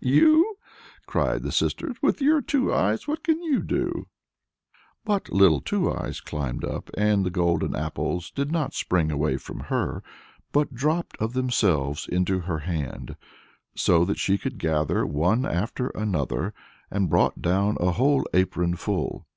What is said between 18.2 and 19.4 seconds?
apron full.